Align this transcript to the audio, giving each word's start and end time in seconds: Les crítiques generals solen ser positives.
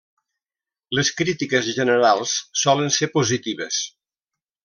Les 0.99 1.11
crítiques 1.19 1.69
generals 1.75 2.33
solen 2.63 2.91
ser 2.97 3.11
positives. 3.19 3.81